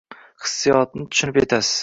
Hissiyotni 0.45 1.07
tushunib 1.11 1.39
yetasiz. 1.43 1.79